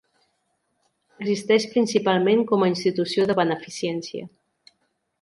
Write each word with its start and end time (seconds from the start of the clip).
Existeix 1.19 1.69
principalment 1.75 2.43
com 2.53 2.65
a 2.69 2.73
institució 2.73 3.31
de 3.33 3.39
beneficència. 3.45 4.31